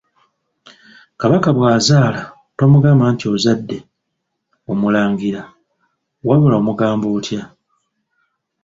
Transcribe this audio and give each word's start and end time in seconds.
Kabaka 1.19 1.49
bw'azaala 1.57 2.21
tomugamba 2.57 3.05
nti 3.13 3.25
ozadde 3.33 3.77
“omulangira” 4.71 5.41
wabula 6.27 6.55
omugamba 6.61 7.07
otya? 7.17 7.43